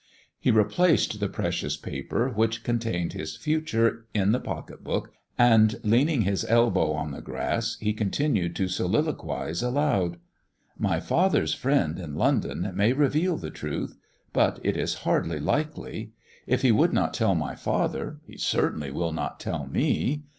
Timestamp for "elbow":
6.49-6.97